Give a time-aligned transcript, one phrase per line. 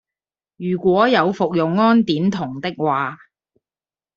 [0.57, 3.19] 如果有服用胺碘酮的話